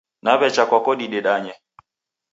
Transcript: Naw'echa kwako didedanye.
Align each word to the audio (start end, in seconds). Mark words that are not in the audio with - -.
Naw'echa 0.23 0.63
kwako 0.69 0.91
didedanye. 0.99 1.53